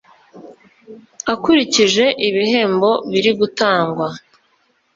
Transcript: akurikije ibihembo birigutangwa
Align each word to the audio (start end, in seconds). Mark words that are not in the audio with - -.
akurikije 1.33 2.05
ibihembo 2.27 2.91
birigutangwa 3.11 4.07